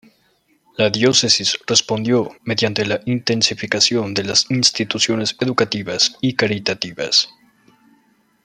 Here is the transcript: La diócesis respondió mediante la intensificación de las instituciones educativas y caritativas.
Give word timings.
La 0.79 0.89
diócesis 0.89 1.59
respondió 1.67 2.31
mediante 2.43 2.87
la 2.87 3.01
intensificación 3.05 4.15
de 4.15 4.23
las 4.23 4.49
instituciones 4.49 5.37
educativas 5.39 6.17
y 6.21 6.33
caritativas. 6.35 7.29